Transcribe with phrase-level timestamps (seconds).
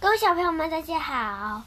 [0.00, 1.62] 各位小朋友们，大家好！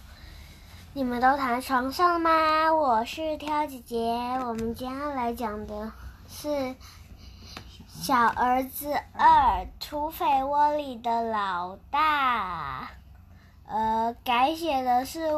[0.94, 2.73] 你们都躺在床上了吗？
[2.73, 3.98] 我是挑姐姐。
[4.46, 5.92] 我们今天来讲的
[6.29, 6.47] 是
[7.89, 12.83] 《小儿子二：土匪窝里的老大》。
[13.68, 15.29] 呃，改写的是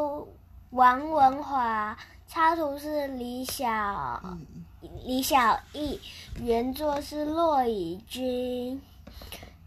[0.70, 1.98] 王文华，
[2.28, 4.21] 插图是李小
[5.04, 6.00] 李小艺，
[6.39, 8.80] 原作是骆以军，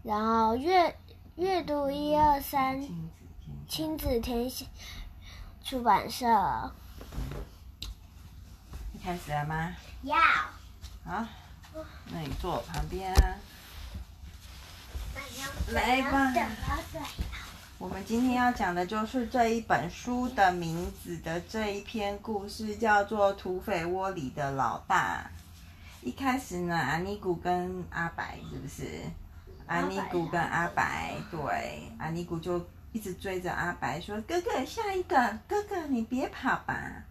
[0.01, 0.95] 然后阅
[1.37, 2.83] 阅读一二三。
[3.69, 4.65] 亲子天下
[5.63, 6.25] 出版社。
[8.91, 9.71] 你开始了吗？
[10.01, 10.17] 要。
[11.05, 11.23] 好，
[12.11, 13.37] 那你坐我旁边啊。
[15.73, 16.33] 来吧。
[17.77, 25.29] 我们今天要讲的就是这一本书的名字的这一篇故事，叫做《土匪窝里的老大》。
[26.07, 29.03] 一开始呢，阿尼古跟阿白是不是？
[29.67, 32.65] 阿尼古跟阿白，对，阿尼古就。
[32.93, 37.03] 一直追着阿白说：“哥哥，下一个，哥哥，你别跑吧。”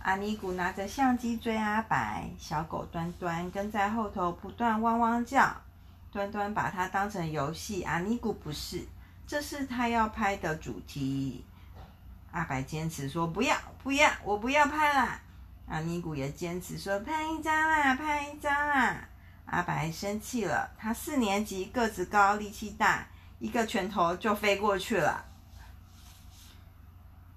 [0.00, 5.54] 阿尼古拿着相机追阿白，小狗端端跟在后头不断汪汪叫。
[6.10, 8.86] 端端把它当成游戏，阿尼古不是，
[9.26, 11.44] 这是他要拍的主题。
[12.30, 15.20] 阿白坚持说：“不要，不要，我不要拍啦。”
[15.68, 19.08] 阿尼古也坚持说：“拍一张啦，拍一张啦。”
[19.46, 23.06] 阿白生气了，他四年级，个子高，力气大。
[23.40, 25.24] 一个拳头就飞过去了。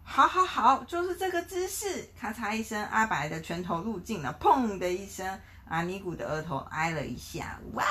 [0.03, 2.09] 好好好，就是这个姿势！
[2.17, 4.33] 咔嚓一声，阿白的拳头入镜了。
[4.39, 7.59] 砰的一声，阿尼古的额头挨了一下。
[7.73, 7.83] 哇！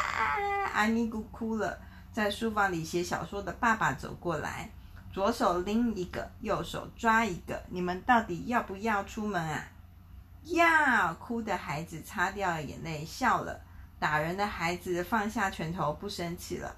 [0.72, 1.78] 阿尼古哭了。
[2.12, 4.70] 在书房里写小说的爸爸走过来，
[5.12, 7.62] 左手拎一个，右手抓一个。
[7.68, 9.68] 你们到底要不要出门啊？
[10.44, 11.12] 要！
[11.14, 13.60] 哭的孩子擦掉了眼泪，笑了。
[13.98, 16.76] 打人的孩子放下拳头，不生气了。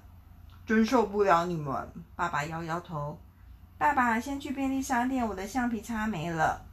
[0.65, 1.91] 真受不了你们！
[2.15, 3.17] 爸爸摇摇头。
[3.77, 6.65] 爸爸，先去便利商店，我的橡皮擦没了。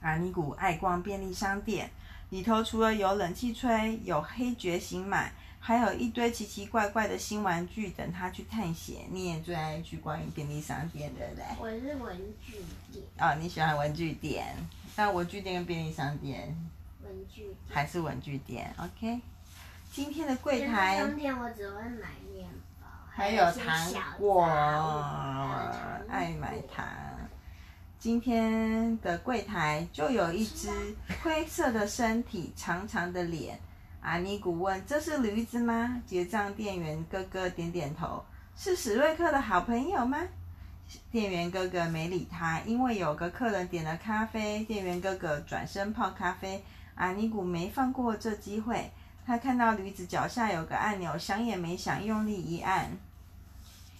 [0.00, 1.90] 阿尼古爱逛便利商店，
[2.30, 9.06] 里头除了有冷气吹，有黑觉醒买，还有一堆奇奇怪怪的新玩具等他去探险。
[9.10, 11.44] 你也最爱去逛便利商店，对不对？
[11.58, 12.58] 我是文具
[12.92, 13.04] 店。
[13.18, 14.54] 哦，你喜欢文具店？
[14.96, 16.54] 那文具店跟便利商店？
[17.02, 17.56] 文具店。
[17.70, 19.20] 还是文具店？OK。
[19.94, 20.96] 今天的柜台。
[20.96, 22.50] 便利商店我只会买面。
[23.08, 24.42] 还有糖果，
[26.08, 26.84] 爱买糖。
[27.96, 30.68] 今天的柜台就有一只
[31.22, 33.56] 灰色的身体，长长的脸。
[34.00, 38.24] 阿尼古问：“这是驴子吗？”结账店员哥哥点点头
[38.58, 40.18] ：“是史瑞克的好朋友吗？”
[41.12, 44.64] 店员哥哥没理他，因为有个客人点了咖啡。
[44.64, 46.64] 店员哥哥转身泡咖啡。
[46.96, 48.90] 阿尼古没放过这机会。
[49.26, 52.90] 他看到驴子脚下有个按钮，想也没想，用力一按，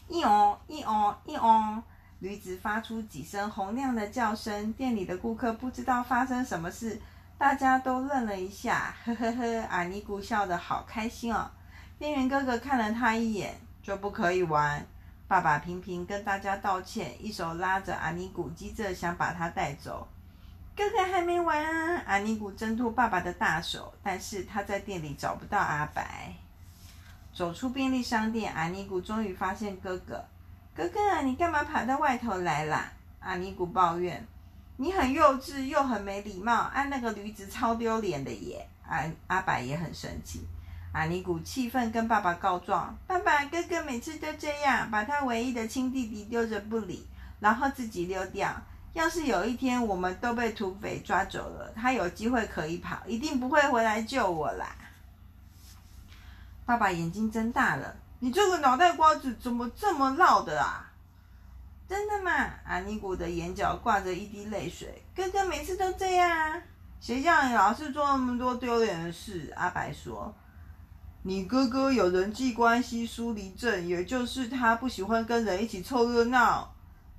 [0.09, 1.83] 一哦一哦一哦，
[2.19, 4.73] 驴子发出几声洪亮的叫声。
[4.75, 7.01] 店里的顾客不知道发生什么事，
[7.39, 8.95] 大家都愣了一下。
[9.05, 11.51] 呵呵呵，阿尼古笑得好开心哦。
[11.99, 14.87] 店员哥哥看了他一眼，就不可以玩。
[15.27, 20.06] 爸爸频频跟大家道歉，一手拉着阿尼古，急着想把他带走。
[20.77, 22.03] 哥哥还没完啊！
[22.05, 26.35] 阿尼古挣脱爸爸的大手，但是他在店里找不到阿白。
[27.33, 30.25] 走出便利商店，阿尼古终于发现哥哥。
[30.75, 32.93] 哥哥，你干嘛跑到外头来啦？
[33.21, 34.27] 阿尼古抱怨
[34.77, 40.45] ：“你很幼稚，又很没礼貌，按那个驴子超丢脸的耶！”阿阿白也很生气。
[40.93, 47.06] 阿尼古气愤跟爸爸告状：“爸爸，哥哥每次都这样，把他唯一的亲弟弟丢着不理，
[47.39, 48.53] 然后自己溜掉。”
[48.94, 54.75] 要是有一天我们都被土匪抓走了，他有机会可以跑，一定不会回来救我啦。
[56.65, 60.93] 爸爸眼睛睁大了，你这个脑袋瓜子怎么这么绕的啊？
[61.88, 62.31] 真的吗？
[62.65, 65.03] 阿尼古的眼角挂着一滴泪水。
[65.15, 66.62] 哥哥每次都这样啊，
[67.00, 69.53] 谁叫你老是做那么多丢脸的事？
[69.56, 70.32] 阿白说，
[71.22, 76.72] 你哥哥有人际关系疏离症，也就是他不喜欢跟人一起凑热闹。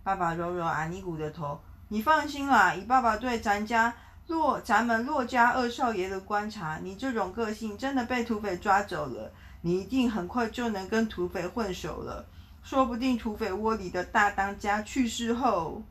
[0.03, 1.59] 爸爸揉揉阿尼古的头，
[1.89, 3.93] 你放心啦，以爸爸对咱家
[4.27, 12.25] 洛咱们洛家二少爷的观察，你这种个性真的被土匪抓走了，你一定很快就能跟土匪混熟了。
[12.63, 15.83] 说不定土匪窝里的大当家去世后，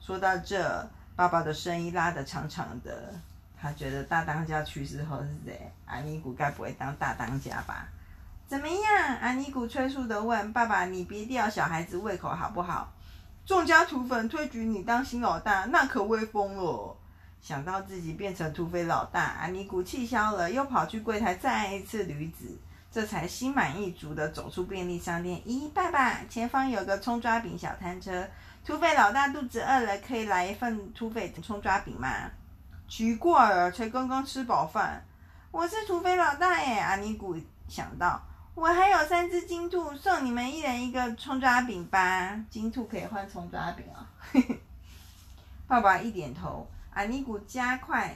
[0.00, 3.12] 说到这，爸爸的声音拉得长长的，
[3.60, 5.70] 他觉得大当家去世后是谁？
[5.84, 7.86] 阿尼古该不会当大当家吧？
[8.48, 9.16] 怎么样？
[9.20, 12.90] 阿尼古催促地问爸爸：“你别吊小孩子胃口好不好？”
[13.44, 16.96] 众家土匪推举你当新老大，那可威风了。
[17.40, 22.56] 想到自己变成土匪老大，阿尼古气消了，又跑去柜台再按一次驴子。
[22.90, 25.40] 这才心满意足地走出便利商店。
[25.46, 28.28] 咦，爸爸，前方有个葱抓饼小摊车，
[28.64, 32.08] 土匪老大肚子饿了，可以来一份土匪葱抓饼吗？
[32.88, 35.02] 奇怪了，才刚刚吃饱饭。
[35.50, 36.78] 我是土匪老大耶！
[36.78, 37.34] 阿尼古
[37.66, 38.22] 想到，
[38.54, 42.38] 我还有三只金兔，送你们一人一个葱抓饼吧。
[42.50, 44.40] 金兔可以换葱抓饼啊、哦！
[45.66, 48.14] 爸爸一点头，阿尼古加快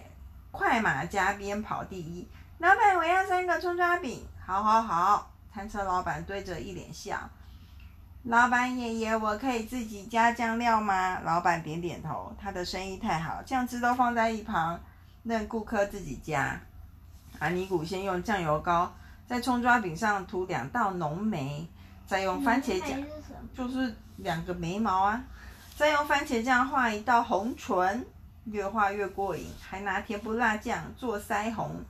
[0.50, 2.28] 快马加鞭跑第一。
[2.58, 4.26] 老板，我要三个葱抓饼。
[4.44, 5.30] 好，好，好。
[5.52, 7.18] 摊车老板对着一脸笑。
[8.24, 11.18] 老板爷爷，我可以自己加酱料吗？
[11.20, 12.30] 老板点点头。
[12.38, 14.78] 他的生意太好，酱汁都放在一旁，
[15.22, 16.60] 任顾客自己加。
[17.38, 18.92] 阿尼古先用酱油膏
[19.28, 21.66] 在葱抓饼上涂两道浓眉，
[22.06, 23.04] 再用番茄酱，
[23.54, 25.24] 就是两个眉毛啊，
[25.76, 28.06] 再用番茄酱画一道红唇，
[28.44, 31.84] 越画越过瘾，还拿甜不辣酱做腮红。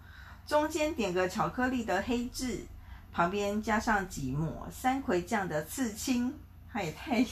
[0.46, 2.64] 中间点个巧克力的黑痣，
[3.12, 6.32] 旁边加上几抹山葵酱的刺青，
[6.72, 7.22] 它也太，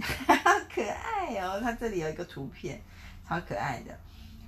[0.00, 1.60] 好可爱哦！
[1.62, 2.82] 它这里有一个图片，
[3.28, 3.96] 超可爱的。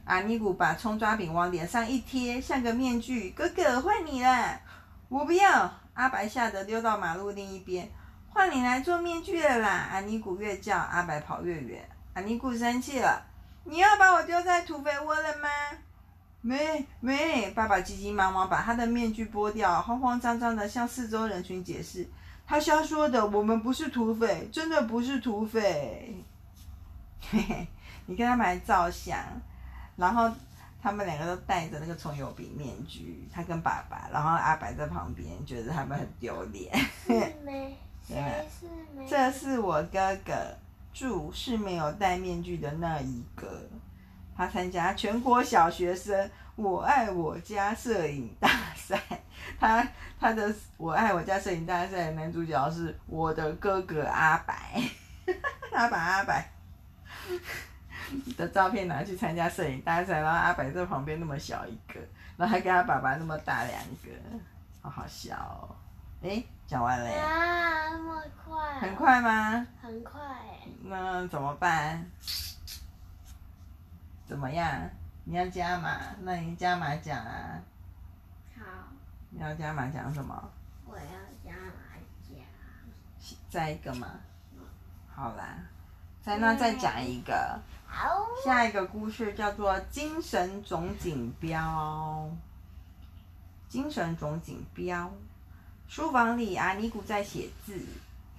[0.04, 3.30] 阿尼古把葱抓饼往脸上一贴，像个面具。
[3.30, 4.60] 哥哥，换你了！
[5.08, 5.72] 我不要！
[5.94, 7.88] 阿白吓得溜到马路另一边。
[8.28, 9.88] 换你来做面具了啦！
[9.92, 11.88] 阿尼古越叫，阿白跑越远。
[12.14, 13.24] 阿尼古生气了
[13.64, 15.48] ：“你要把我丢在土匪窝了吗？”
[16.42, 22.06] 没没，爸爸急急忙忙把他的面具剥掉，慌慌张张的向四周人群解释
[22.46, 26.22] ：“他瞎说的，我们不是土匪，真的不是土匪。”
[27.30, 27.66] 嘿嘿，
[28.06, 29.16] 你跟他们来照相，
[29.96, 30.31] 然后
[30.82, 36.76] 他们两个都戴着那个葱油饼面具，他跟爸爸，然后阿白在旁边觉得他们很丢脸。
[37.06, 37.12] 是
[37.44, 37.76] 没？
[39.08, 40.32] 这是我哥哥，
[40.93, 43.46] 柱是没有戴面具的那一个。
[44.37, 49.00] 他参加全国小学生我爱我家摄影大赛，
[49.58, 49.87] 他
[50.19, 54.82] 他的我爱我家摄影大赛的男主角是我的哥哥阿白，
[55.73, 56.50] 阿白阿白
[58.37, 62.00] 的照片拿去参加摄影大赛，然后阿白在旁边那么小一个，
[62.37, 64.11] 然后还跟他爸爸那么大两个，
[64.82, 65.76] 好好笑哦。
[66.22, 67.11] 诶，讲完了。
[67.11, 68.81] 啊，那么快。
[68.81, 69.66] 很快吗？
[69.82, 70.20] 很快。
[70.82, 72.05] 那怎么办？
[74.26, 74.88] 怎么样？
[75.25, 75.99] 你要加码？
[76.22, 77.60] 那你加码讲啊。
[78.56, 78.64] 好。
[79.31, 80.50] 你要加码讲什么？
[80.87, 81.02] 我要
[81.44, 82.37] 加码讲。
[83.50, 84.08] 再一个嘛。
[85.14, 85.58] 好啦，
[86.24, 87.60] 再那再讲一个。
[87.86, 88.08] 好。
[88.42, 92.30] 下一个故事叫做《精神总锦标》。
[93.68, 95.12] 精神总锦标。
[95.86, 97.78] 书房里，阿尼古在写字，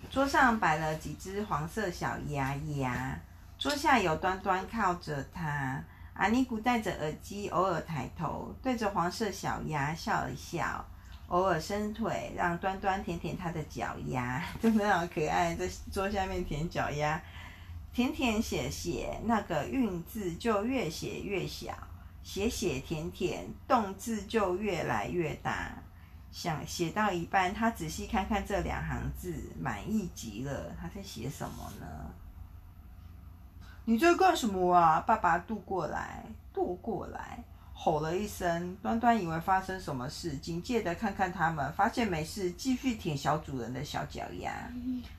[0.09, 3.19] 桌上摆了几只黄色小鸭鸭。
[3.59, 5.79] 桌下有端端靠着它，
[6.15, 10.83] 阿尼古戴着耳机，偶尔抬头对着黄色小鸭笑一笑，
[11.27, 17.21] 偶尔伸腿让端端舔舔它的脚丫， 真的好可爱，在桌下面舔脚丫，
[17.95, 21.74] 甜甜写写，那个韵字就越写越小，
[22.24, 25.81] 写写甜甜，动字就越来越大，
[26.30, 31.88] 想写到一半，他仔细看看这两行字，满意极了，他在写什么呢？
[33.86, 35.00] 你在干什么啊？
[35.00, 37.45] 爸爸渡过来，渡过来，
[37.77, 38.75] 吼了一声。
[38.77, 44.51] 端端以为发生什么事，警戒地看看他们，发现没事，继续舔小主人的小脚丫。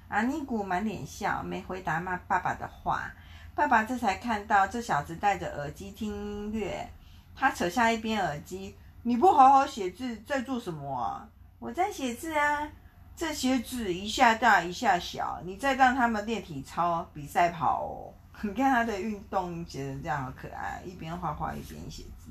[0.08, 3.12] 阿尼古满脸笑，没回答骂爸爸的话。
[3.54, 6.90] 爸爸这才看到这小子戴着耳机听音乐。
[7.34, 11.28] 他扯下一边耳机：“你不好好写字，在做什么啊
[11.60, 12.68] ？”“我在写字啊。
[13.16, 22.30] ”“这些字一下大一下小，你再让他们练体操、比赛跑哦。”你看他的运动写的这样好可爱，一边画画一边写字。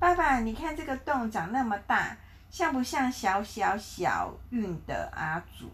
[0.00, 2.16] 爸爸，你看这个洞长那么大，
[2.48, 5.70] 像不像小小小运的阿祖？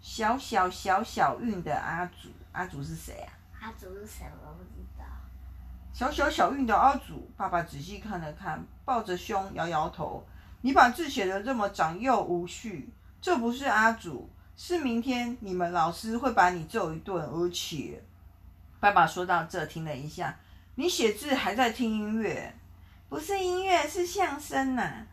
[0.00, 3.30] 小小小小运的阿祖，阿祖是谁啊？
[3.60, 4.26] 阿祖是谁？
[4.44, 5.04] 我不知道。
[5.92, 10.26] 小小小运的阿祖，爸爸仔细看了看，抱着胸摇摇头。
[10.62, 18.02] 你把字写得这么长幼无序，这不是阿祖，是明天你们老师会把你揍一顿，而且。
[18.80, 20.36] 爸爸说到这，停了一下。
[20.74, 22.52] 你写字还在听音乐？
[23.12, 25.06] 不是音乐，是相声呐、啊。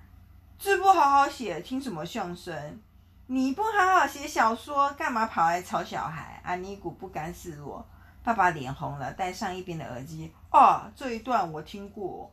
[0.58, 2.80] 字不好好写，听什么相声？
[3.28, 6.40] 你不好好写小说，干嘛跑来吵小孩？
[6.46, 7.86] 阿尼古不甘示弱。
[8.24, 10.32] 爸爸脸红了，戴上一边的耳机。
[10.50, 12.32] 哦，这一段我听过。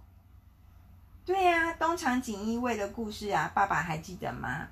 [1.25, 4.69] 对呀、啊，东厂锦衣卫的故事啊，爸爸还记得吗？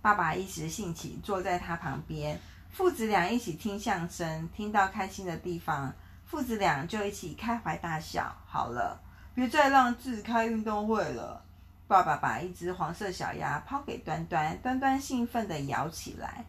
[0.00, 2.40] 爸爸一时兴起，坐在他旁边，
[2.70, 5.92] 父子俩一起听相声，听到开心的地方。
[6.24, 8.34] 父子俩就一起开怀大笑。
[8.46, 8.98] 好了，
[9.38, 11.40] 别再让自开运动会了。
[11.86, 16.44] 爸爸把一只黄色小鸭抛给端端，端端兴奋地摇起来。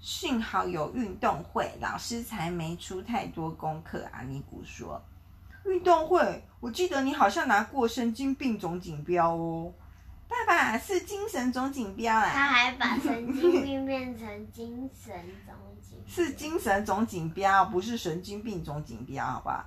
[0.00, 4.08] 幸好有运动会，老师才没出太多功课。
[4.12, 4.98] 阿尼古说
[5.66, 9.70] ：“运动会，我记得你好像拿过神经病总锦标哦。”
[10.26, 12.30] 爸爸是精神总锦标啊！
[12.32, 19.66] 他还把神经病变成精神总锦， 是精神总锦标，不是神经病总锦标，好不好？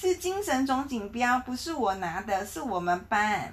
[0.00, 3.52] 是精神总锦标，不是我拿的，是我们班。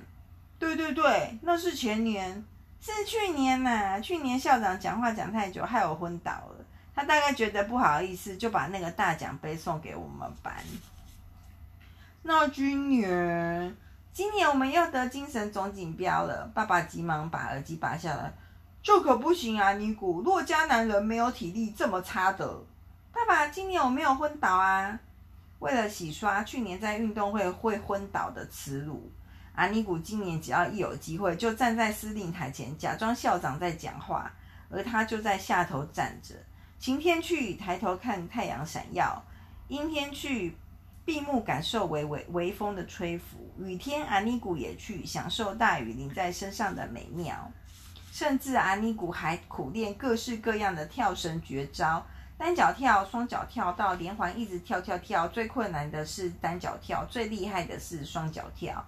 [0.60, 2.46] 对对对，那是前年，
[2.80, 6.64] 是去年呐、去年校长讲话讲太久，害我昏倒了。
[6.94, 10.54] 他大概觉得不好意思，就把那个大奖杯送给我们班。
[12.22, 13.76] 那今年，
[14.14, 16.46] 今年我们又得精神总锦标了。
[16.54, 18.32] 爸爸急忙把耳机拔下来，
[18.84, 19.74] 这可不行啊！
[19.74, 22.48] 尼古，洛迦男人没有体力这么差的。
[23.12, 25.00] 爸爸，今年我没有昏倒啊。
[25.60, 29.12] 为了洗刷去年在运动会会昏倒的耻辱。
[29.56, 34.32] 阿尼古今年只要一有机会，就站在司令台前，假装校长在讲话，
[34.70, 36.36] 而他就在下头站着。
[36.78, 39.24] 晴天去，抬头看太阳闪耀；
[39.70, 40.58] 阴天去，
[41.06, 47.50] 闭目感受微微微风的吹拂；雨天，阿尼古也去享受大雨淋在身上的美妙。
[48.12, 52.06] 甚至阿尼古还苦练各式各样的跳绳绝招：
[52.38, 55.28] 单脚跳、双脚跳到连环，一直跳跳跳。
[55.30, 58.86] 最困难的是单脚跳，最厉害的是双脚跳。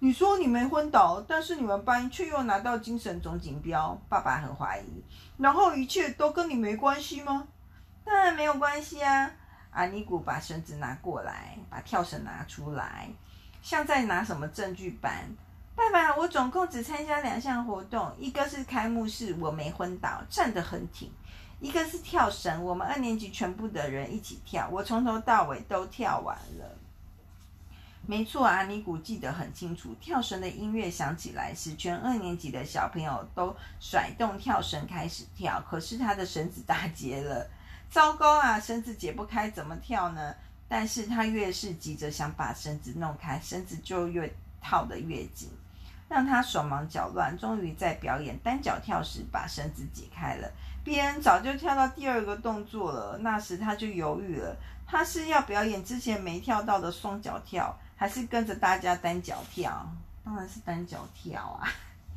[0.00, 5.04] 你说你没昏倒，但是你们班却又拿到精神总锦标，爸爸很怀疑。
[5.36, 7.46] 然后一切都跟你没关系吗？
[8.04, 9.30] 当然没有关系啊！
[9.70, 13.08] 阿尼古把绳子拿过来，把跳绳拿出来，
[13.62, 15.12] 像在拿什么证据般。
[15.76, 21.08] 爸爸，我总共只参加两项活动，一个是开幕式，我没昏倒，站得很挺；
[21.60, 26.78] 一个是跳绳，我们二年级全部的人一起跳，我从头到尾都跳完了。
[28.06, 29.94] 没错，阿尼古记得很清楚。
[30.00, 35.62] 跳绳的音乐响起来时，全二年级的小朋友都甩动跳绳开始跳。
[35.68, 37.46] 可是他的绳子打结了，
[37.90, 38.58] 糟糕啊！
[38.58, 40.34] 绳子解不开，怎么跳呢？
[40.68, 45.50] 但是他越是急着想把绳子弄开，绳子就越套得越紧，
[46.08, 47.36] 让他手忙脚乱。
[47.36, 50.50] 终于在表演单脚跳时，把绳子解开了。
[50.84, 54.56] 别人早就跳到第二个动作了，那时他就犹豫了：
[54.86, 57.76] 他是要表演之前没跳到的双脚跳？
[57.96, 59.84] 还是跟着大家单脚跳，
[60.24, 61.68] 当然是单脚跳啊！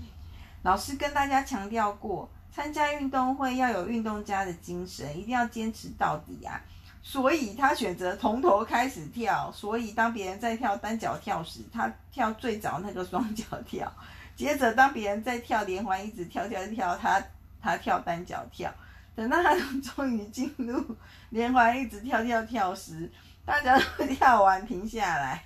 [0.61, 6.61] 老师跟大家强调过，参加运动会要有运动家的精神，一定要坚持到底啊！
[7.01, 9.51] 所以他选择从头开始跳。
[9.51, 13.91] 所以当别人在跳单脚跳时，他跳最早那个双脚跳。
[14.35, 17.19] 接着当别人在跳连环，一直跳跳跳，他
[17.61, 18.73] 他跳单脚跳。
[19.15, 20.95] 等到他终于进入
[21.29, 23.11] 连环，一直跳跳跳时，
[23.45, 25.43] 大家都 跳完停下来。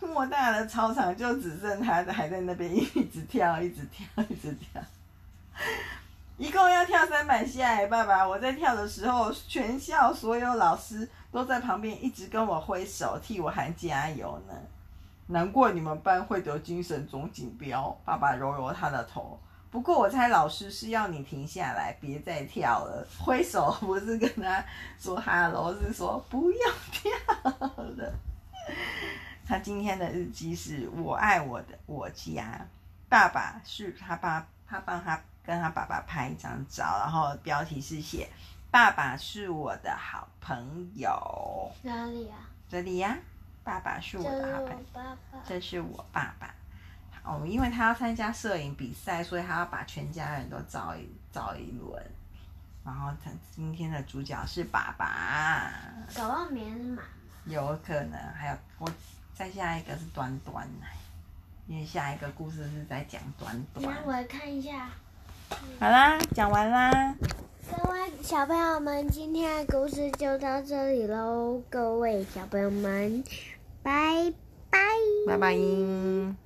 [0.00, 4.82] 偌大的操场就只剩他还在那边一直跳，一直跳，一直跳。
[6.36, 8.26] 一共要跳三百下，爸爸！
[8.26, 14.54] 我在跳的时候，全校所有老师都在旁边一直跟我挥手，替我喊加油呢。
[15.28, 17.96] 难怪你们班会得精神总锦标。
[18.04, 19.40] 爸爸揉揉他的头。
[19.74, 23.04] 不过我猜老师是要你停下来，别再跳了。
[23.18, 24.64] 挥手不是跟他
[25.00, 26.58] 说哈喽，是说不要
[26.92, 27.10] 跳
[27.74, 28.14] 了。
[29.44, 32.64] 他今天的日记是我爱我的我家，
[33.08, 38.28] 爸爸是他爸，他帮他跟他爸爸拍一张照，然后标题是写
[38.70, 41.72] 爸爸是我的好朋友。
[41.82, 42.48] 哪里啊？
[42.68, 43.18] 这里呀，
[43.64, 44.84] 爸爸是我的好朋友。
[44.94, 45.44] 这是我爸爸。
[45.44, 46.54] 这是我爸爸。
[47.24, 52.02] 哦，因为他要参加摄影比赛，所以他要把全家人都照一照一轮。
[52.84, 55.72] 然后他今天的主角是爸爸。
[56.14, 57.02] 搞忘名是妈妈。
[57.46, 58.88] 有可能，还有我。
[59.36, 60.64] 再下一个是端端，
[61.66, 63.84] 因为下一个故事是在讲端端。
[63.84, 64.88] 那我来看一下。
[65.80, 67.16] 好啦，讲完啦。
[67.68, 71.60] 各位小朋友们，今天的故事就到这里喽。
[71.68, 73.24] 各位小朋友们，
[73.82, 74.32] 拜
[74.70, 74.78] 拜。
[75.26, 76.36] 拜拜。